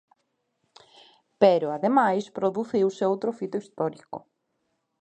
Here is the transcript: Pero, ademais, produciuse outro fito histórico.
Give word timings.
Pero, 1.41 1.67
ademais, 1.69 2.33
produciuse 2.37 3.09
outro 3.11 3.29
fito 3.37 3.57
histórico. 3.63 4.17